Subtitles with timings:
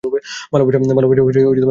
[0.03, 1.69] ভালবাসা তাকে দখল করে নিয়েছে।